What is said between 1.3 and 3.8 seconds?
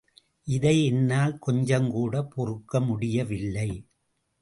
கொஞ்சங்கூட பொறுக்க முடியவில்லை.